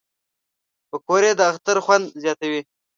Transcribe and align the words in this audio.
پکورې 0.89 1.31
د 1.37 1.41
اختر 1.51 1.77
خوند 1.85 2.05
زیاتوي 2.23 2.61